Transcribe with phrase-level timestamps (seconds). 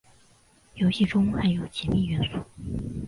[0.77, 2.39] 游戏中含有解密元素。